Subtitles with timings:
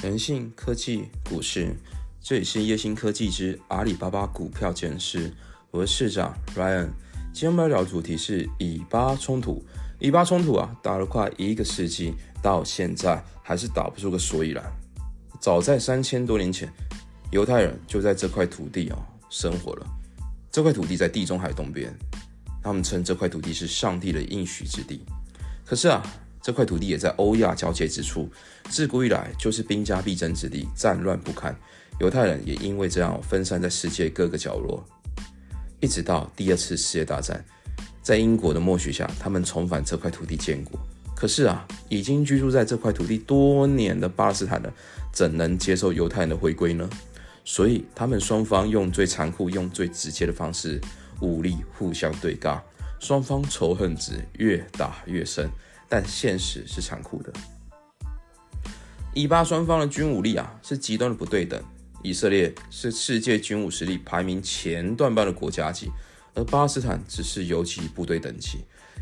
[0.00, 1.74] 人性科技股市，
[2.20, 5.32] 这里是叶星科技之阿里巴巴股票检视，
[5.72, 6.88] 我是市长 Ryan。
[7.32, 9.60] 今天我们要聊的主题是以巴冲突。
[9.98, 14.64] 以巴冲突啊，打了快一个世纪，到现在还是打不出个所以然。
[15.40, 16.72] 早在三千多年前，
[17.32, 18.96] 犹太人就在这块土地啊
[19.28, 19.86] 生活了。
[20.48, 21.92] 这块土地在地中海东边，
[22.62, 25.04] 他们称这块土地是上帝的应许之地。
[25.64, 26.00] 可是啊，
[26.48, 28.26] 这块土地也在欧亚交界之处，
[28.70, 31.54] 自古以来就是兵家必争之地，战乱不堪。
[32.00, 34.82] 犹太人也因为这样分散在世界各个角落，
[35.78, 37.44] 一直到第二次世界大战，
[38.00, 40.80] 在英国的默许下，他们重返这块土地建国。
[41.14, 44.72] 可是啊，已经居住在这块土地多年的巴勒斯坦人，
[45.12, 46.88] 怎能接受犹太人的回归呢？
[47.44, 50.80] 所以，他们双方用最残酷、用最直接的方式，
[51.20, 52.58] 武力互相对尬，
[53.00, 55.46] 双方仇恨值越打越深。
[55.88, 57.32] 但现实是残酷的，
[59.14, 61.62] 以巴双方的军武力啊是极端的不对等。
[62.02, 65.90] 以色列是世界军武实力排名前段班的国家级，
[66.34, 68.58] 而巴勒斯坦只是游击部队等级。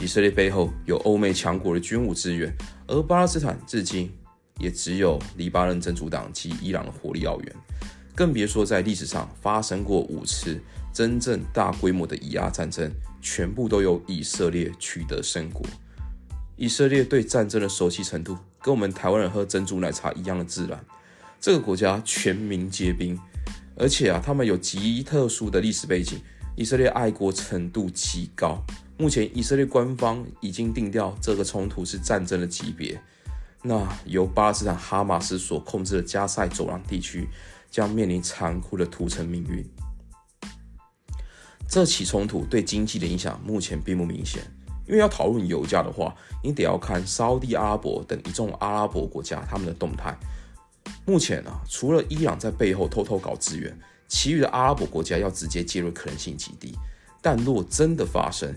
[0.00, 2.50] 以色列背后有欧美强国的军武资源，
[2.86, 4.10] 而巴勒斯坦至今
[4.58, 7.56] 也只有黎巴嫩真主党及伊朗的火力奥援，
[8.14, 10.58] 更别说在历史上发生过五次
[10.92, 15.66] 真正大规模的以巴战争，全部都由以色列取得胜果。
[16.58, 20.84] 以色列对战争的熟悉程度，跟我们台湾人喝珍珠奶茶一样的自然。
[21.40, 23.16] 这个国家全民皆兵，
[23.76, 26.20] 而且啊，他们有极特殊的历史背景。
[26.56, 28.60] 以色列爱国程度极高。
[28.96, 33.00] 目前，以色列官方已经定调这个冲突是战争的级别。
[33.62, 37.28] 那由巴勒斯坦哈马斯所控制的加塞走廊地区，
[37.70, 39.64] 将面临残酷的屠城命运。
[41.68, 44.42] 这起冲突对经济的影响目前并不明显。
[44.88, 50.16] 因为要讨论油价的话，你得要看沙地阿拉伯等一众阿拉伯国家他们的动态。
[51.04, 56.74] 目前啊，除了伊朗在背后偷偷搞资源，其余的阿拉伯国家要直接介入可能性极低。
[57.20, 58.56] 但若真的发生，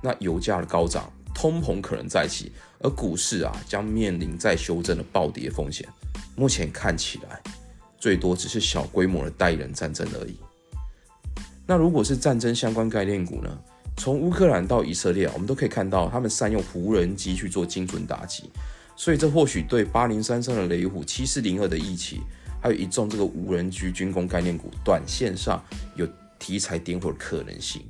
[0.00, 5.88] 那油价的高涨，通膨可能再起，而股市啊将面临再修正的暴跌风险。
[6.36, 7.42] 目前看起来，
[7.98, 10.36] 最多只是小规模的代理人战争而已。
[11.66, 13.58] 那如果是战争相关概念股呢？
[13.96, 18.50] 从乌克兰到以色列，我们都可以看到他们善用无人机去做精准打击，
[18.96, 22.20] 所以这或许对八零三三的雷虎、七四零二的义旗，
[22.60, 25.62] 还有一众这个无人机军工概念股，短线上
[25.94, 26.08] 有
[26.38, 27.82] 题材点火的可能性。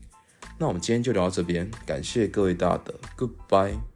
[0.58, 3.91] 那我们今天就聊到这边，感谢各位大德，Goodbye。